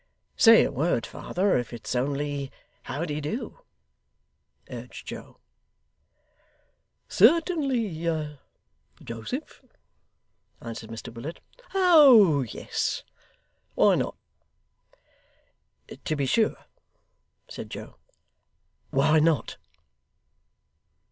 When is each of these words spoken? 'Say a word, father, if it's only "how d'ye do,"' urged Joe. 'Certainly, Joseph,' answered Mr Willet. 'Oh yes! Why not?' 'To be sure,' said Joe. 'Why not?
'Say 0.35 0.63
a 0.65 0.71
word, 0.71 1.05
father, 1.05 1.55
if 1.59 1.71
it's 1.71 1.93
only 1.93 2.51
"how 2.85 3.05
d'ye 3.05 3.19
do,"' 3.19 3.59
urged 4.71 5.05
Joe. 5.05 5.37
'Certainly, 7.07 8.39
Joseph,' 9.03 9.63
answered 10.59 10.89
Mr 10.89 11.13
Willet. 11.13 11.39
'Oh 11.75 12.41
yes! 12.41 13.03
Why 13.75 13.93
not?' 13.93 14.17
'To 16.03 16.15
be 16.15 16.25
sure,' 16.25 16.65
said 17.47 17.69
Joe. 17.69 17.97
'Why 18.89 19.19
not? 19.19 19.57